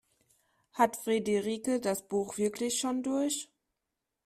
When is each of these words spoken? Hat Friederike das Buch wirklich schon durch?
Hat 0.73 0.97
Friederike 0.97 1.79
das 1.79 2.07
Buch 2.07 2.39
wirklich 2.39 2.79
schon 2.79 3.03
durch? 3.03 3.51